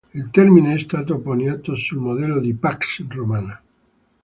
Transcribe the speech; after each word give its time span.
Il 0.15 0.31
termine 0.31 0.73
è 0.73 0.79
stato 0.79 1.21
coniato 1.21 1.75
sul 1.75 1.99
modello 1.99 2.39
di 2.39 2.55
Pax 2.55 3.05
Romana. 3.07 3.61